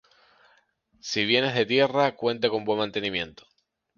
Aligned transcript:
Si 1.09 1.25
bien 1.25 1.43
es 1.45 1.53
de 1.53 1.67
tierra, 1.67 2.15
cuenta 2.15 2.49
con 2.49 2.65
buen 2.65 2.79
mantenimiento. 2.79 3.45